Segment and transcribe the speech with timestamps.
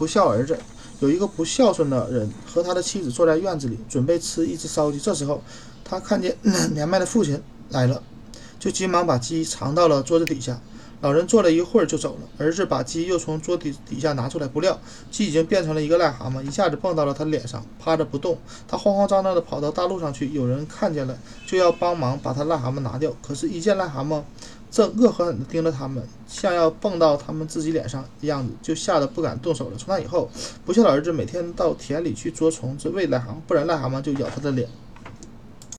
[0.00, 0.58] 不孝儿子。
[1.00, 4.98] 有一个不孝顺的人和他的妻子坐在院子里，准备吃一只烧鸡。
[4.98, 5.42] 这时候，
[5.84, 6.34] 他看见
[6.72, 8.02] 年迈的父亲来了，
[8.58, 10.58] 就急忙把鸡藏到了桌子底下。
[11.02, 12.28] 老人坐了一会儿就走了。
[12.36, 14.78] 儿子把鸡又从桌底底下拿出来，不料
[15.10, 18.38] 鸡已经变成了一个癞蛤蟆，一下子蹦到了他脸上，趴着不动。
[18.68, 23.14] 他慌慌张张地跑到大路上去，有人看见了，就要帮忙把他癞蛤蟆拿掉。
[23.26, 24.22] 可是，一见癞蛤蟆
[24.70, 29.76] 正恶狠狠地盯着他们，像要蹦到他们自己脸上的样子，就吓得不敢动手了。
[29.76, 30.30] 从那以后，
[30.64, 34.68] 不孝的儿子每天到田里去捉虫子喂癞蛤蟆，不然癞蛤蟆就咬他的脸。